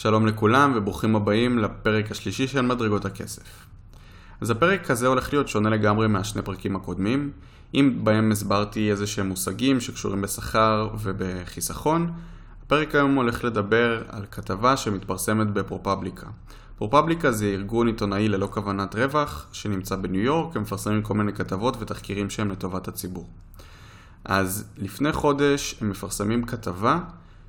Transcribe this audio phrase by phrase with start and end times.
[0.00, 3.66] שלום לכולם וברוכים הבאים לפרק השלישי של מדרגות הכסף.
[4.40, 7.30] אז הפרק הזה הולך להיות שונה לגמרי מהשני פרקים הקודמים,
[7.74, 12.12] אם בהם הסברתי איזה שהם מושגים שקשורים בשכר ובחיסכון.
[12.62, 16.26] הפרק היום הולך לדבר על כתבה שמתפרסמת בפרופבליקה.
[16.76, 21.76] פרופבליקה זה ארגון עיתונאי ללא כוונת רווח שנמצא בניו יורק, הם מפרסמים כל מיני כתבות
[21.80, 23.28] ותחקירים שהם לטובת הציבור.
[24.24, 26.98] אז לפני חודש הם מפרסמים כתבה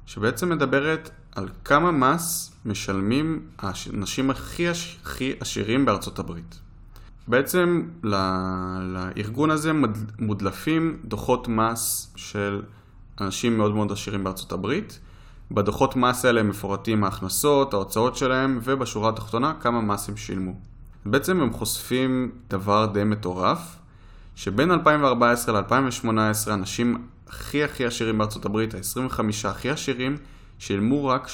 [0.05, 6.59] שבעצם מדברת על כמה מס משלמים האנשים הכי, הכי עשירים בארצות הברית.
[7.27, 9.72] בעצם לארגון הזה
[10.20, 12.62] מודלפים דוחות מס של
[13.22, 15.00] אנשים מאוד מאוד עשירים בארצות הברית.
[15.52, 20.53] בדוחות מס האלה מפורטים ההכנסות, ההוצאות שלהם, ובשורה התחתונה כמה מס הם שילמו.
[21.05, 23.75] בעצם הם חושפים דבר די מטורף,
[24.36, 30.17] שבין 2014 ל-2018 אנשים הכי הכי עשירים בארצות הברית, ה-25 הכי עשירים,
[30.59, 31.27] שילמו רק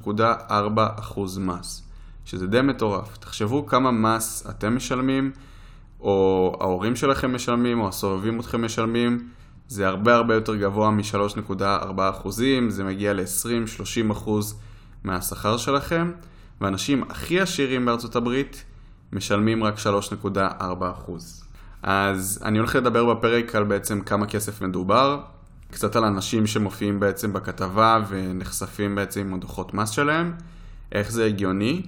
[0.00, 1.82] 3.4% מס,
[2.24, 3.16] שזה די מטורף.
[3.16, 5.32] תחשבו כמה מס אתם משלמים,
[6.00, 9.28] או ההורים שלכם משלמים, או הסובבים אתכם משלמים.
[9.68, 12.28] זה הרבה הרבה יותר גבוה מ-3.4%,
[12.68, 14.30] זה מגיע ל-20-30%
[15.04, 16.10] מהשכר שלכם,
[16.60, 18.64] ואנשים הכי עשירים בארצות הברית
[19.12, 19.74] משלמים רק
[20.24, 20.40] 3.4%.
[21.82, 25.20] אז אני הולך לדבר בפרק על בעצם כמה כסף מדובר,
[25.72, 30.32] קצת על אנשים שמופיעים בעצם בכתבה ונחשפים בעצם עם הדוחות מס שלהם,
[30.92, 31.82] איך זה הגיוני,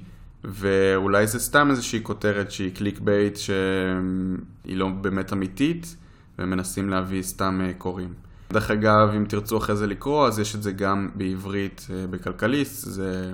[0.44, 5.96] ואולי זה סתם איזושהי כותרת שהיא clickbait שהיא לא באמת אמיתית,
[6.38, 8.14] ומנסים להביא סתם אה, קוראים.
[8.52, 12.88] דרך אגב, אם תרצו אחרי זה לקרוא, אז יש את זה גם בעברית אה, בכלכליסט,
[12.88, 13.32] זה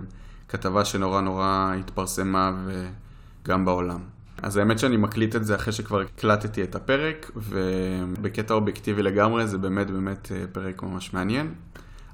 [0.49, 4.01] כתבה שנורא נורא התפרסמה וגם בעולם.
[4.43, 9.59] אז האמת שאני מקליט את זה אחרי שכבר הקלטתי את הפרק, ובקטע אובייקטיבי לגמרי זה
[9.59, 11.55] באמת באמת אה, פרק ממש מעניין.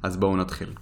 [0.02, 0.72] אז בואו נתחיל.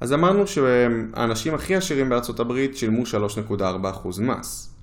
[0.00, 4.74] אז אמרנו שהאנשים הכי עשירים בארצות הברית שילמו 3.4% מס.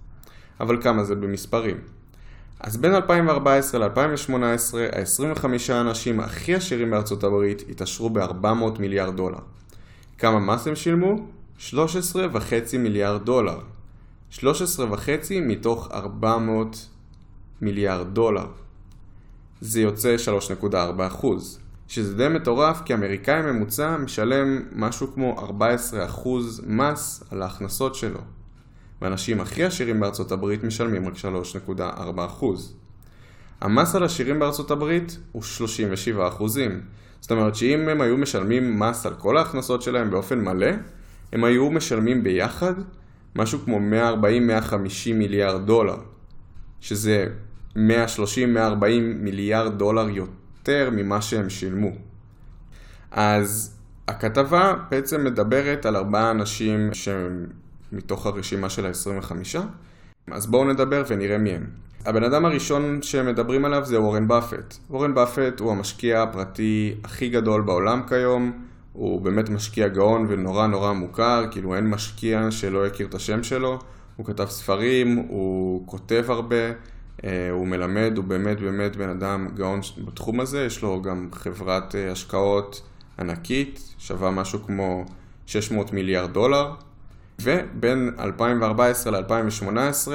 [0.59, 1.77] אבל כמה זה במספרים?
[2.59, 4.33] אז בין 2014 ל-2018,
[4.93, 9.39] ה-25 האנשים הכי עשירים בארצות הברית התעשרו ב-400 מיליארד דולר.
[10.17, 11.27] כמה מס הם שילמו?
[11.59, 11.71] 13.5
[12.79, 13.59] מיליארד דולר.
[14.31, 14.39] 13.5
[15.41, 16.87] מתוך 400
[17.61, 18.45] מיליארד דולר.
[19.61, 20.15] זה יוצא
[20.61, 20.75] 3.4
[21.07, 21.59] אחוז.
[21.87, 25.53] שזה די מטורף כי אמריקאי ממוצע משלם משהו כמו
[26.23, 26.27] 14%
[26.67, 28.19] מס על ההכנסות שלו.
[29.01, 31.13] ואנשים הכי עשירים בארצות הברית משלמים רק
[31.69, 32.45] 3.4%.
[33.61, 35.43] המס על עשירים בארצות הברית הוא
[36.39, 36.43] 37%.
[37.19, 40.71] זאת אומרת שאם הם היו משלמים מס על כל ההכנסות שלהם באופן מלא,
[41.33, 42.73] הם היו משלמים ביחד
[43.35, 45.97] משהו כמו 140-150 מיליארד דולר,
[46.81, 47.27] שזה
[47.75, 47.79] 130-140
[49.15, 50.46] מיליארד דולר יותר.
[50.67, 51.91] יותר ממה שהם שילמו.
[53.11, 59.57] אז הכתבה בעצם מדברת על ארבעה אנשים שמתוך הרשימה של ה-25,
[60.31, 61.65] אז בואו נדבר ונראה מי הם.
[62.05, 64.75] הבן אדם הראשון שמדברים עליו זה וורן באפט.
[64.89, 68.51] וורן באפט הוא המשקיע הפרטי הכי גדול בעולם כיום,
[68.93, 73.79] הוא באמת משקיע גאון ונורא נורא מוכר, כאילו אין משקיע שלא יכיר את השם שלו,
[74.15, 76.71] הוא כתב ספרים, הוא כותב הרבה,
[77.51, 82.11] הוא מלמד, הוא באמת באמת בן אדם גאון בתחום הזה, יש לו גם חברת אה,
[82.11, 82.81] השקעות
[83.19, 85.05] ענקית, שווה משהו כמו
[85.45, 86.73] 600 מיליארד דולר,
[87.41, 90.07] ובין 2014 ל-2018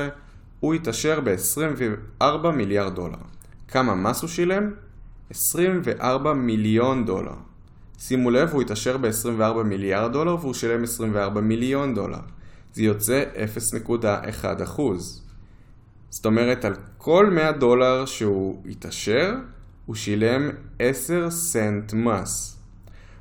[0.60, 3.16] הוא התעשר ב-24 מיליארד דולר.
[3.68, 4.70] כמה מס הוא שילם?
[5.30, 7.34] 24 מיליון דולר.
[7.98, 12.18] שימו לב, הוא התעשר ב-24 מיליארד דולר והוא שילם 24 מיליון דולר.
[12.74, 13.24] זה יוצא
[14.02, 15.21] 0.1 אחוז.
[16.12, 19.34] זאת אומרת, על כל 100 דולר שהוא התעשר,
[19.86, 22.58] הוא שילם 10 סנט מס.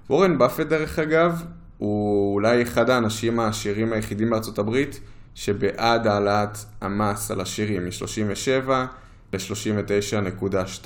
[0.09, 1.43] וורן באפט דרך אגב,
[1.77, 4.99] הוא אולי אחד האנשים העשירים היחידים בארצות הברית
[5.35, 8.69] שבעד העלאת המס על עשירים מ-37
[9.33, 10.85] ל-39.2.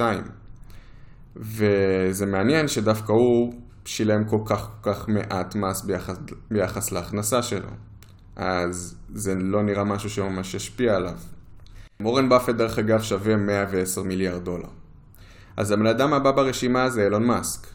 [1.35, 3.53] וזה מעניין שדווקא הוא
[3.85, 6.17] שילם כל כך כל כך מעט מס ביחס,
[6.51, 7.69] ביחס להכנסה שלו.
[8.35, 11.17] אז זה לא נראה משהו שממש השפיע עליו.
[11.99, 14.67] וורן באפט דרך אגב שווה 110 מיליארד דולר.
[15.57, 17.67] אז הבן אדם הבא ברשימה זה אילון מאסק.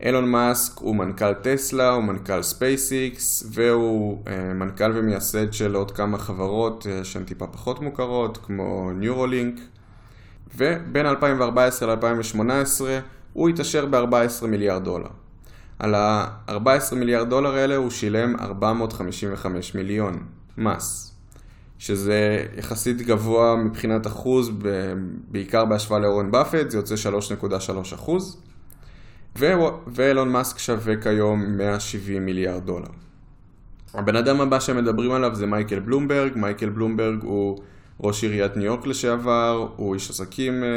[0.00, 6.18] אילון מאסק הוא מנכ"ל טסלה, הוא מנכ"ל ספייסיקס, והוא אה, מנכ"ל ומייסד של עוד כמה
[6.18, 9.60] חברות אה, שהן טיפה פחות מוכרות, כמו ניורולינק.
[10.56, 12.80] ובין 2014 ל-2018
[13.32, 15.10] הוא התעשר ב-14 מיליארד דולר.
[15.78, 20.26] על ה-14 מיליארד דולר האלה הוא שילם 455 מיליון
[20.58, 21.15] מס,
[21.78, 24.50] שזה יחסית גבוה מבחינת אחוז,
[25.28, 26.94] בעיקר בהשוואה לאורן באפט, זה יוצא
[27.40, 28.42] 3.3 אחוז.
[29.86, 32.88] ואילון מאסק שווה כיום 170 מיליארד דולר.
[33.94, 37.58] הבן אדם הבא שמדברים עליו זה מייקל בלומברג, מייקל בלומברג הוא
[38.00, 40.68] ראש עיריית ניו יורק לשעבר, הוא איש עסקים אה,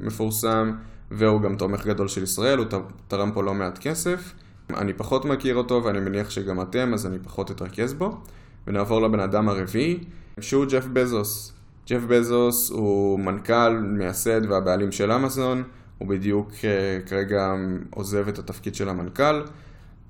[0.00, 0.72] מפורסם,
[1.10, 2.66] והוא גם תומך גדול של ישראל, הוא
[3.08, 4.32] תרם פה לא מעט כסף.
[4.70, 8.20] אני פחות מכיר אותו ואני מניח שגם אתם, אז אני פחות אתרכז בו.
[8.66, 9.98] ונעבור לבן אדם הרביעי,
[10.40, 11.52] שהוא ג'ף בזוס.
[11.88, 15.62] ג'ף בזוס הוא מנכ"ל, מייסד והבעלים של אמזון.
[15.98, 17.54] הוא בדיוק אה, כרגע
[17.90, 19.42] עוזב את התפקיד של המנכ"ל.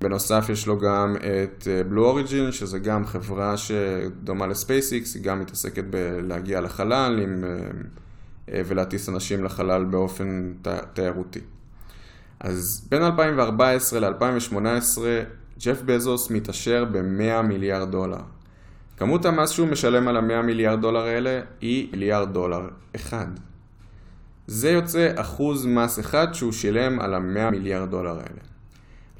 [0.00, 5.40] בנוסף יש לו גם את בלו אה, אוריג'ין, שזה גם חברה שדומה לספייסיקס, היא גם
[5.40, 7.44] מתעסקת בלהגיע לחלל עם,
[8.48, 10.52] אה, ולהטיס אנשים לחלל באופן
[10.92, 11.40] תיירותי.
[12.40, 14.98] אז בין 2014 ל-2018
[15.64, 18.20] ג'ף בזוס מתעשר ב-100 מיליארד דולר.
[18.98, 23.26] כמות המס שהוא משלם על ה-100 מיליארד דולר האלה היא מיליארד דולר אחד.
[24.46, 28.40] זה יוצא אחוז מס אחד שהוא שילם על המאה מיליארד דולר האלה.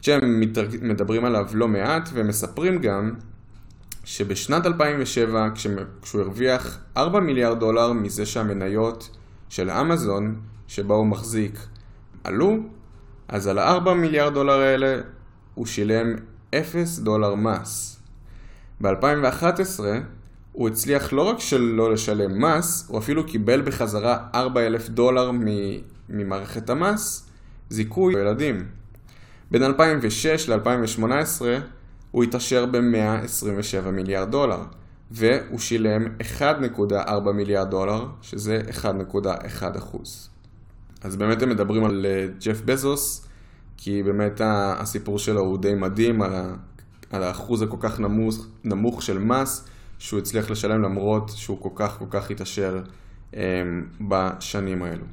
[0.02, 0.40] שהם
[0.82, 3.14] מדברים עליו לא מעט ומספרים גם
[4.04, 5.48] שבשנת 2007
[6.02, 9.16] כשהוא הרוויח 4 מיליארד דולר מזה שהמניות
[9.48, 11.58] של אמזון שבה הוא מחזיק
[12.24, 12.56] עלו,
[13.28, 15.00] אז על ה-4 מיליארד דולר האלה
[15.54, 16.14] הוא שילם
[16.54, 17.97] 0 דולר מס.
[18.80, 19.80] ב-2011
[20.52, 25.30] הוא הצליח לא רק שלא לשלם מס, הוא אפילו קיבל בחזרה 4,000 דולר
[26.08, 27.28] ממערכת המס,
[27.70, 28.66] זיכוי לילדים.
[29.50, 31.42] בין 2006 ל-2018
[32.10, 34.62] הוא התעשר ב-127 מיליארד דולר,
[35.10, 36.04] והוא שילם
[36.38, 40.30] 1.4 מיליארד דולר, שזה 1.1 אחוז.
[41.02, 43.26] אז באמת הם מדברים על אה, ג'ף בזוס,
[43.76, 46.32] כי באמת הסיפור שלו הוא די מדהים על
[47.12, 49.68] האחוז הכל כך נמוך, נמוך של מס.
[49.98, 52.82] שהוא הצליח לשלם למרות שהוא כל כך כל כך התעשר
[53.32, 53.36] um,
[54.00, 55.04] בשנים האלו.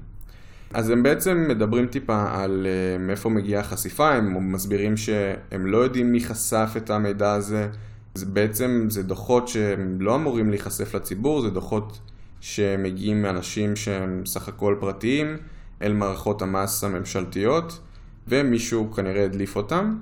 [0.73, 6.11] אז הם בעצם מדברים טיפה על uh, מאיפה מגיעה החשיפה, הם מסבירים שהם לא יודעים
[6.11, 7.69] מי חשף את המידע הזה.
[8.15, 11.99] זה בעצם, זה דוחות שהם לא אמורים להיחשף לציבור, זה דוחות
[12.41, 15.37] שמגיעים מאנשים שהם סך הכל פרטיים
[15.81, 17.79] אל מערכות המס הממשלתיות,
[18.27, 19.97] ומישהו כנראה הדליף אותם.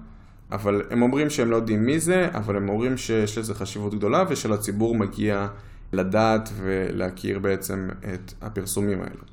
[0.51, 4.23] אבל הם אומרים שהם לא יודעים מי זה, אבל הם אומרים שיש לזה חשיבות גדולה
[4.29, 5.47] ושלציבור מגיע
[5.93, 9.23] לדעת ולהכיר בעצם את הפרסומים האלו.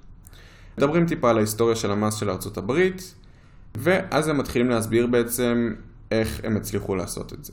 [0.79, 3.15] מדברים טיפה על ההיסטוריה של המס של ארצות הברית,
[3.75, 5.75] ואז הם מתחילים להסביר בעצם
[6.11, 7.53] איך הם הצליחו לעשות את זה.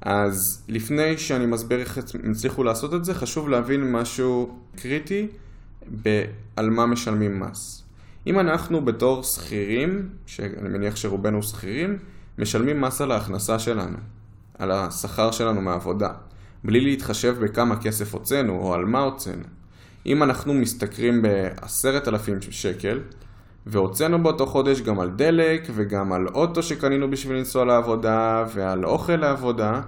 [0.00, 5.28] אז לפני שאני מסביר איך הם הצליחו לעשות את זה, חשוב להבין משהו קריטי
[6.56, 7.84] על מה משלמים מס.
[8.26, 11.98] אם אנחנו בתור שכירים, שאני מניח שרובנו שכירים,
[12.38, 13.98] משלמים מס על ההכנסה שלנו,
[14.58, 16.10] על השכר שלנו מעבודה,
[16.64, 19.44] בלי להתחשב בכמה כסף הוצאנו או על מה הוצאנו.
[20.06, 23.00] אם אנחנו משתכרים ב-10,000 שקל,
[23.66, 29.16] והוצאנו באותו חודש גם על דלק וגם על אוטו שקנינו בשביל לנסוע לעבודה ועל אוכל
[29.16, 29.80] לעבודה,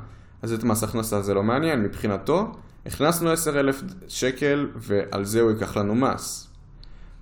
[0.43, 1.83] אז את מס הכנסה זה לא מעניין.
[1.83, 2.53] מבחינתו,
[2.87, 6.49] הכנסנו 10,000 שקל ועל זה הוא ייקח לנו מס.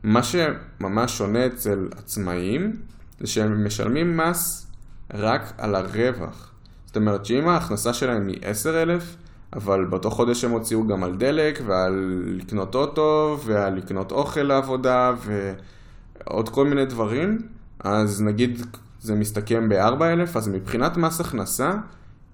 [0.03, 2.77] מה שממש שונה אצל עצמאים
[3.21, 4.67] זה שהם משלמים מס
[5.15, 6.53] רק על הרווח.
[6.87, 9.17] זאת אומרת שאם ההכנסה שלהם היא 10,000,
[9.53, 15.13] אבל באותו חודש הם הוציאו גם על דלק ועל לקנות אוטו ועל לקנות אוכל לעבודה
[15.25, 17.39] ועוד כל מיני דברים,
[17.81, 18.67] אז נגיד
[19.01, 21.73] זה מסתכם ב-4,000, אז מבחינת מס הכנסה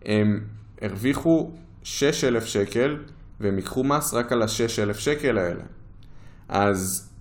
[0.05, 0.41] הם
[0.83, 1.51] הרוויחו
[1.83, 2.97] 6,000 שקל
[3.41, 5.63] והם ייקחו מס רק על ה-6,000 שקל האלה.
[6.49, 7.12] אז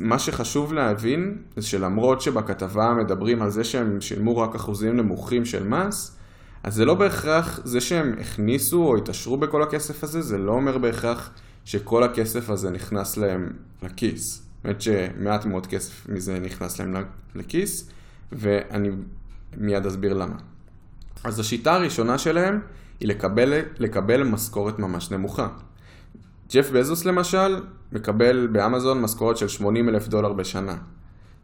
[0.00, 5.68] מה שחשוב להבין זה שלמרות שבכתבה מדברים על זה שהם שילמו רק אחוזים נמוכים של
[5.68, 6.16] מס,
[6.62, 10.78] אז זה לא בהכרח, זה שהם הכניסו או התעשרו בכל הכסף הזה, זה לא אומר
[10.78, 11.30] בהכרח
[11.64, 13.52] שכל הכסף הזה נכנס להם
[13.82, 14.42] לכיס.
[14.64, 16.94] באמת שמעט מאוד כסף מזה נכנס להם
[17.34, 17.90] לכיס,
[18.32, 18.90] ואני
[19.56, 20.36] מיד אסביר למה.
[21.24, 22.60] אז השיטה הראשונה שלהם
[23.00, 25.48] היא לקבל, לקבל משכורת ממש נמוכה.
[26.52, 27.60] ג'ף בזוס למשל
[27.92, 30.76] מקבל באמזון משכורת של 80 אלף דולר בשנה.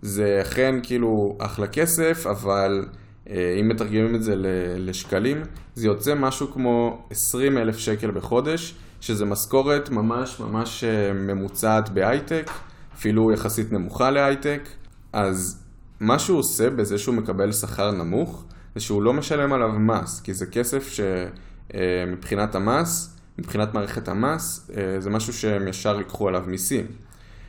[0.02, 2.86] זה אכן כאילו אחלה כסף, אבל
[3.30, 4.34] אה, אם מתרגמים את זה
[4.76, 5.42] לשקלים,
[5.74, 12.50] זה יוצא משהו כמו 20 אלף שקל בחודש, שזה משכורת ממש ממש אה, ממוצעת בהייטק,
[12.94, 14.68] אפילו יחסית נמוכה להייטק.
[15.12, 15.64] אז
[16.00, 18.44] מה שהוא עושה בזה שהוא מקבל שכר נמוך,
[18.74, 20.96] זה שהוא לא משלם עליו מס, כי זה כסף
[21.72, 26.86] שמבחינת המס, מבחינת מערכת המס, זה משהו שהם ישר ייקחו עליו מיסים.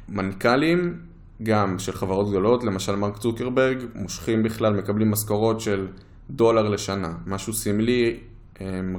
[0.10, 1.00] מנכ"לים
[1.44, 5.88] גם של חברות גדולות, למשל מרק צוקרברג, מושכים בכלל, מקבלים משכורות של
[6.30, 8.20] דולר לשנה, משהו סמלי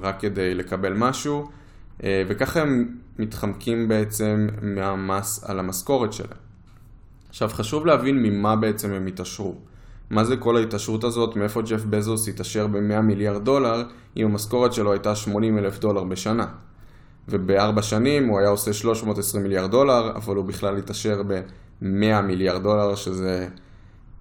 [0.03, 1.51] רק כדי לקבל משהו,
[2.01, 6.39] וככה הם מתחמקים בעצם מהמס על המשכורת שלהם.
[7.29, 9.55] עכשיו חשוב להבין ממה בעצם הם התעשרו.
[10.11, 13.85] מה זה כל ההתעשרות הזאת, מאיפה ג'ף בזוס התעשר ב-100 מיליארד דולר,
[14.17, 16.47] אם המשכורת שלו הייתה 80 אלף דולר בשנה.
[17.29, 22.95] ובארבע שנים הוא היה עושה 320 מיליארד דולר, אבל הוא בכלל התעשר ב-100 מיליארד דולר,
[22.95, 23.49] שזה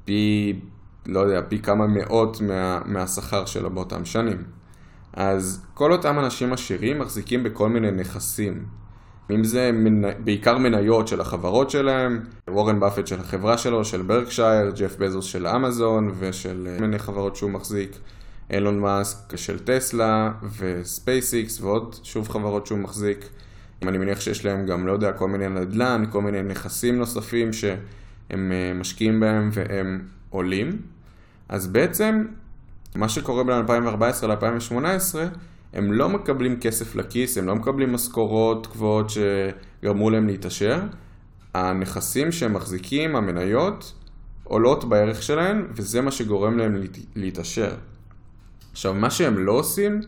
[0.05, 0.59] פי,
[1.05, 4.43] לא יודע, פי כמה מאות מה, מהשכר שלו באותם שנים.
[5.13, 8.65] אז כל אותם אנשים עשירים מחזיקים בכל מיני נכסים.
[9.31, 10.23] אם זה מנ...
[10.23, 12.19] בעיקר מניות של החברות שלהם,
[12.49, 17.51] וורן באפט של החברה שלו, של ברקשייר, ג'ף בזוס של אמזון וכל מיני חברות שהוא
[17.51, 17.97] מחזיק,
[18.49, 23.29] אילון מאסק של טסלה וספייסיקס ועוד שוב חברות שהוא מחזיק.
[23.87, 28.51] אני מניח שיש להם גם, לא יודע, כל מיני נדל"ן, כל מיני נכסים נוספים שהם
[28.51, 30.81] אה, משקיעים בהם והם עולים.
[31.49, 32.25] אז בעצם
[32.95, 35.15] מה שקורה בין 2014 ל-2018
[35.73, 40.79] הם לא מקבלים כסף לכיס, הם לא מקבלים משכורות גבוהות שגרמו להם להתעשר.
[41.53, 43.93] הנכסים שהם מחזיקים, המניות,
[44.43, 46.75] עולות בערך שלהם, וזה מה שגורם להם
[47.15, 47.75] להתעשר.
[48.73, 50.01] עכשיו, מה שהם לא עושים,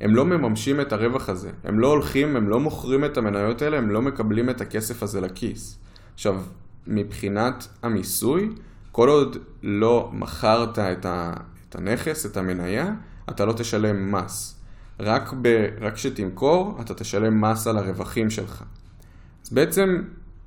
[0.00, 1.50] הם לא מממשים את הרווח הזה.
[1.64, 5.20] הם לא הולכים, הם לא מוכרים את המניות האלה, הם לא מקבלים את הכסף הזה
[5.20, 5.78] לכיס.
[6.14, 6.42] עכשיו,
[6.86, 8.50] מבחינת המיסוי,
[8.92, 11.32] כל עוד לא מכרת את, ה,
[11.68, 12.94] את הנכס, את המניה,
[13.30, 14.60] אתה לא תשלם מס.
[15.00, 15.46] רק, ב,
[16.80, 18.64] אתה תשלם מס על הרווחים שלך.
[19.44, 20.02] אז בעצם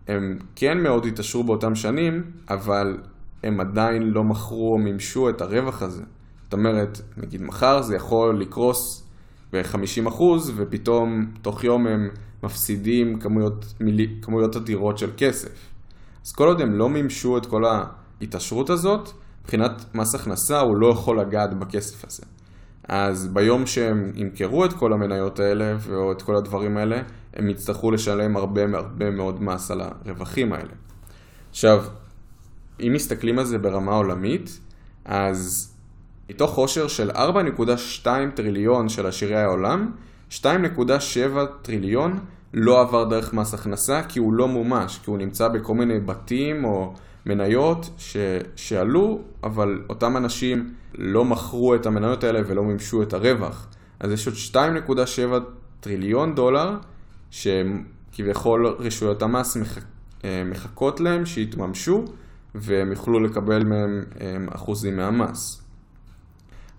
[0.08, 2.98] הם כן מאוד התעשרו באותם שנים, אבל
[3.44, 6.04] הם עדיין לא מכרו או מימשו את הרווח הזה.
[6.46, 9.08] זאת אומרת, נגיד מחר זה יכול לקרוס
[9.54, 10.22] ב-50%
[10.56, 12.10] ופתאום תוך יום הם
[12.44, 15.70] מפסידים כמויות, מילי, כמויות אדירות של כסף.
[16.26, 19.10] אז כל עוד הם לא מימשו את כל ההתעשרות הזאת,
[19.42, 22.24] מבחינת מס הכנסה הוא לא יכול לגעת בכסף הזה.
[22.88, 27.02] אז ביום שהם ימכרו את כל המניות האלה או את כל הדברים האלה,
[27.34, 30.74] הם יצטרכו לשלם הרבה הרבה מאוד מס על הרווחים האלה.
[31.50, 31.84] עכשיו,
[32.80, 34.60] אם מסתכלים על זה ברמה עולמית,
[35.06, 35.75] אז
[36.30, 39.92] מתוך עושר של 4.2 טריליון של עשירי העולם,
[40.32, 40.44] 2.7
[41.62, 42.20] טריליון
[42.54, 46.66] לא עבר דרך מס הכנסה כי הוא לא מומש, כי הוא נמצא בכל מיני בתים
[46.66, 46.94] או
[47.26, 48.18] מניות ש,
[48.56, 53.68] שעלו, אבל אותם אנשים לא מכרו את המניות האלה ולא מימשו את הרווח.
[54.00, 54.66] אז יש עוד
[54.96, 55.40] 2.7
[55.80, 56.78] טריליון דולר
[57.32, 59.78] שכביכול רשויות המס מח,
[60.24, 62.06] אה, מחכות להם שיתממשו
[62.56, 65.65] והם יוכלו לקבל מהם אה, אחוזים מהמס.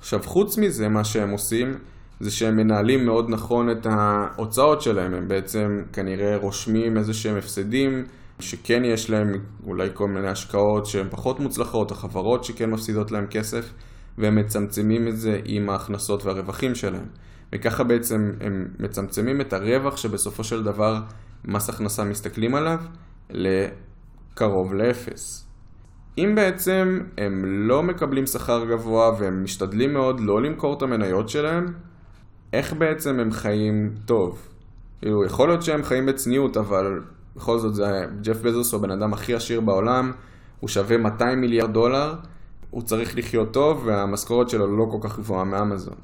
[0.06, 1.74] עכשיו חוץ מזה מה שהם עושים
[2.20, 8.04] זה שהם מנהלים מאוד נכון את ההוצאות שלהם, הם בעצם כנראה רושמים איזה שהם הפסדים
[8.40, 9.32] שכן יש להם
[9.66, 13.72] אולי כל מיני השקעות שהן פחות מוצלחות, החברות שכן מפסידות להם כסף,
[14.18, 17.06] והם מצמצמים את זה עם ההכנסות והרווחים שלהם.
[17.54, 21.00] וככה בעצם הם מצמצמים את הרווח שבסופו של דבר
[21.44, 22.78] מס הכנסה מסתכלים עליו
[23.30, 25.45] לקרוב לאפס.
[26.18, 31.66] אם בעצם הם לא מקבלים שכר גבוה והם משתדלים מאוד לא למכור את המניות שלהם,
[32.52, 34.48] איך בעצם הם חיים טוב?
[35.00, 37.00] כאילו, יכול להיות שהם חיים בצניעות, אבל
[37.36, 37.84] בכל זאת, זה,
[38.22, 40.12] ג'ף בזוס הוא הבן אדם הכי עשיר בעולם,
[40.60, 42.14] הוא שווה 200 מיליארד דולר,
[42.70, 45.96] הוא צריך לחיות טוב והמשכורת שלו לא כל כך גבוהה מאמזון.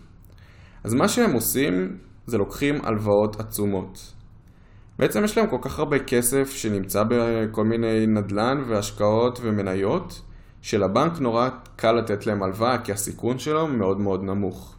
[0.84, 4.12] אז מה שהם עושים זה לוקחים הלוואות עצומות.
[4.98, 10.22] בעצם יש להם כל כך הרבה כסף שנמצא בכל מיני נדל"ן והשקעות ומניות,
[10.62, 14.74] שלבנק נורא קל לתת להם הלוואה כי הסיכון שלו מאוד מאוד נמוך.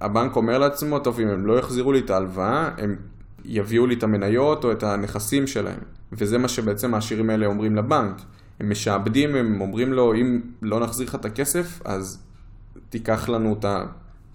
[0.00, 2.96] הבנק אומר לעצמו, טוב, אם הם לא יחזירו לי את ההלוואה, הם
[3.44, 5.78] יביאו לי את המניות או את הנכסים שלהם.
[6.12, 8.16] וזה מה שבעצם העשירים האלה אומרים לבנק.
[8.60, 12.22] הם משעבדים, הם אומרים לו, אם לא נחזיר לך את הכסף, אז
[12.88, 13.64] תיקח לנו את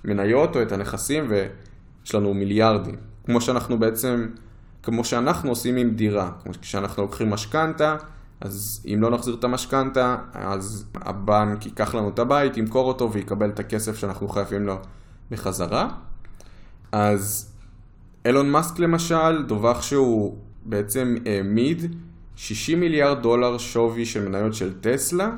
[0.03, 2.95] המניות או את הנכסים ויש לנו מיליארדים.
[3.25, 4.27] כמו שאנחנו בעצם,
[4.83, 6.31] כמו שאנחנו עושים עם דירה.
[6.43, 7.95] כמו כשאנחנו לוקחים משכנתה,
[8.41, 13.49] אז אם לא נחזיר את המשכנתה, אז הבנק ייקח לנו את הבית, ימכור אותו ויקבל
[13.49, 14.75] את הכסף שאנחנו חייבים לו
[15.31, 15.89] בחזרה.
[16.91, 17.51] אז
[18.25, 21.95] אילון מאסק למשל, דווח שהוא בעצם העמיד
[22.35, 25.31] 60 מיליארד דולר שווי של מניות של טסלה,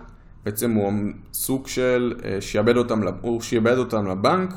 [0.45, 0.93] בעצם הוא
[1.33, 3.01] סוג של אה, שיעבד אותם,
[3.41, 4.53] שיעבד אותם לבנק,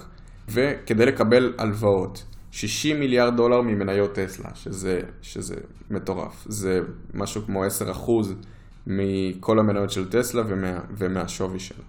[0.48, 2.24] וכדי לקבל הלוואות.
[2.56, 5.54] 60 מיליארד דולר ממניות טסלה, שזה, שזה
[5.90, 6.44] מטורף.
[6.48, 6.80] זה
[7.14, 8.10] משהו כמו 10%
[8.86, 11.84] מכל המניות של טסלה ומה, ומהשווי שלה.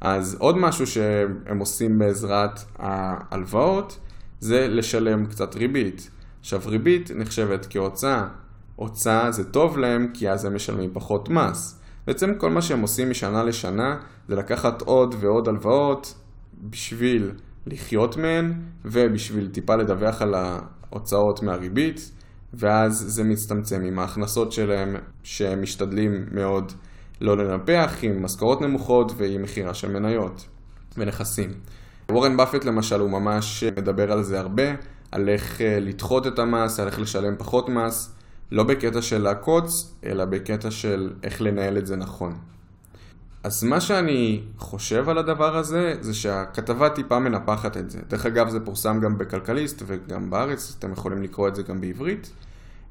[0.00, 3.98] אז עוד משהו שהם עושים בעזרת ההלוואות
[4.40, 6.10] זה לשלם קצת ריבית.
[6.40, 8.28] עכשיו ריבית נחשבת כהוצאה.
[8.76, 11.80] הוצאה זה טוב להם כי אז הם משלמים פחות מס.
[12.06, 13.96] בעצם כל מה שהם עושים משנה לשנה
[14.28, 16.14] זה לקחת עוד ועוד הלוואות
[16.70, 17.30] בשביל
[17.72, 18.52] לחיות מהן
[18.84, 22.10] ובשביל טיפה לדווח על ההוצאות מהריבית
[22.54, 26.72] ואז זה מצטמצם עם ההכנסות שלהם שהם משתדלים מאוד
[27.20, 30.46] לא לנפח עם משכורות נמוכות ועם מכירה של מניות
[30.96, 31.50] ונכסים.
[32.10, 34.62] וורן באפט למשל הוא ממש מדבר על זה הרבה,
[35.12, 38.14] על איך אה, לדחות את המס, על איך לשלם פחות מס,
[38.52, 42.38] לא בקטע של לעקוץ, אלא בקטע של איך לנהל את זה נכון.
[43.48, 47.98] אז מה שאני חושב על הדבר הזה, זה שהכתבה טיפה מנפחת את זה.
[48.08, 52.30] דרך אגב, זה פורסם גם בכלכליסט וגם בארץ, אתם יכולים לקרוא את זה גם בעברית.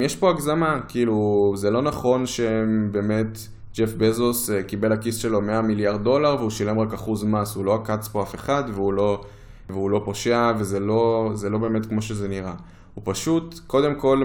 [0.00, 3.38] יש פה הגזמה, כאילו, זה לא נכון שהם באמת...
[3.76, 7.64] ג'ף בזוס אה, קיבל לכיס שלו 100 מיליארד דולר והוא שילם רק אחוז מס, הוא
[7.64, 9.22] לא עקץ פה אף אחד והוא לא,
[9.68, 12.54] והוא לא פושע וזה לא, לא באמת כמו שזה נראה.
[12.94, 14.22] הוא פשוט, קודם כל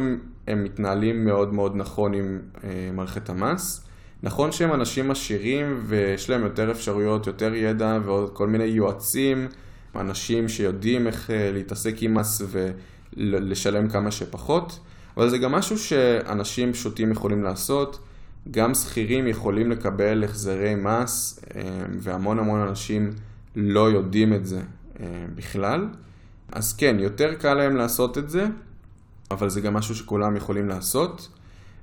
[0.48, 3.88] הם מתנהלים מאוד מאוד נכון עם אה, מערכת המס.
[4.24, 9.48] נכון שהם אנשים עשירים ויש להם יותר אפשרויות, יותר ידע ועוד כל מיני יועצים,
[9.96, 12.42] אנשים שיודעים איך אה, להתעסק עם מס
[13.18, 14.80] ולשלם כמה שפחות,
[15.18, 18.00] אבל זה גם משהו שאנשים פשוטים יכולים לעשות.
[18.52, 21.62] גם שכירים יכולים לקבל החזרי מס, אה,
[22.00, 23.12] והמון המון אנשים
[23.56, 24.62] לא יודעים את זה
[25.00, 25.88] אה, בכלל.
[26.52, 28.46] אז כן, יותר קל להם לעשות את זה,
[29.32, 31.30] אבל זה גם משהו שכולם יכולים לעשות.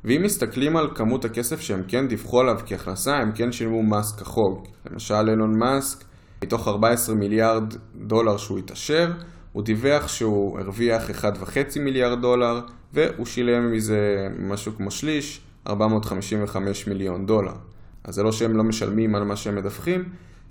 [0.05, 4.67] ואם מסתכלים על כמות הכסף שהם כן דיווחו עליו כהכנסה, הם כן שילמו מס כחוג.
[4.91, 6.05] למשל, אילון מאסק,
[6.45, 9.13] מתוך 14 מיליארד דולר שהוא התעשר,
[9.53, 12.61] הוא דיווח שהוא הרוויח 1.5 מיליארד דולר,
[12.93, 17.55] והוא שילם מזה משהו כמו שליש, 455 מיליון דולר.
[18.05, 20.05] אז זה לא שהם לא משלמים על מה שהם מדווחים,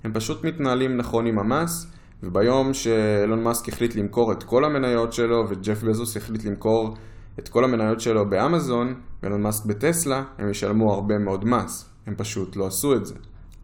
[0.04, 1.86] הם פשוט מתנהלים נכון עם המס,
[2.22, 6.96] וביום שאילון מאסק החליט למכור את כל המניות שלו, וג'ף בזוס החליט למכור
[7.38, 11.90] את כל המניות שלו באמזון, ואילון מאסק בטסלה, הם ישלמו הרבה מאוד מס.
[12.06, 13.14] הם פשוט לא עשו את זה.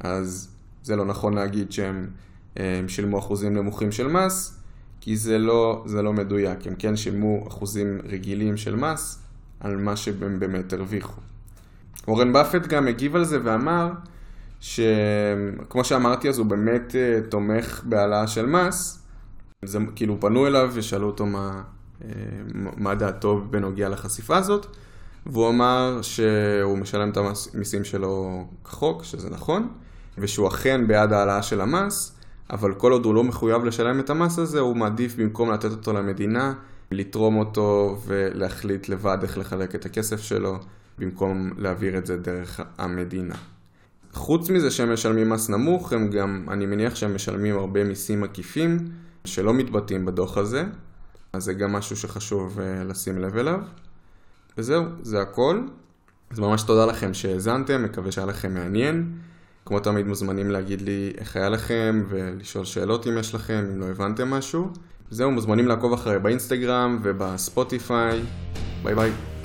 [0.01, 0.49] אז
[0.83, 2.09] זה לא נכון להגיד שהם
[2.89, 4.61] שילמו אחוזים נמוכים של מס,
[5.01, 6.67] כי זה לא, זה לא מדויק.
[6.67, 9.23] הם כן שילמו אחוזים רגילים של מס
[9.61, 11.21] על מה שהם באמת הרוויחו.
[12.09, 13.91] אורן באפט גם הגיב על זה ואמר
[14.61, 19.03] שכמו שאמרתי אז הוא באמת אה, תומך בהעלאה של מס.
[19.65, 21.63] זה כאילו פנו אליו ושאלו אותו מה,
[22.55, 24.67] מה דעתו בנוגע לחשיפה הזאת.
[25.27, 27.19] והוא אמר שהוא משלם את
[27.55, 29.69] המיסים שלו כחוק, שזה נכון,
[30.19, 32.17] ושהוא אכן בעד העלאה של המס,
[32.51, 35.93] אבל כל עוד הוא לא מחויב לשלם את המס הזה, הוא מעדיף במקום לתת אותו
[35.93, 36.55] למדינה,
[36.91, 40.59] לתרום אותו ולהחליט לבד איך לחלק את הכסף שלו.
[40.99, 43.35] במקום להעביר את זה דרך המדינה.
[44.13, 48.79] חוץ מזה שהם משלמים מס נמוך, הם גם, אני מניח שהם משלמים הרבה מיסים עקיפים
[49.25, 50.65] שלא מתבטאים בדוח הזה,
[51.37, 53.61] אז זה גם משהו שחשוב uh, לשים לב אליו.
[54.59, 55.61] וזהו, זה הכל.
[56.31, 59.13] אז ממש תודה לכם שהאזנתם, מקווה שהיה לכם מעניין.
[59.65, 63.87] כמו תמיד מוזמנים להגיד לי איך היה לכם ולשאול שאלות אם יש לכם, אם לא
[63.87, 64.71] הבנתם משהו.
[65.11, 68.23] זהו, מוזמנים לעקוב אחרי באינסטגרם ובספוטיפיי.
[68.83, 69.36] ביי ביי.